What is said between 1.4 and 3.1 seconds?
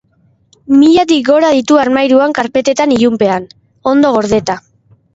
ditu armairuan karpetetan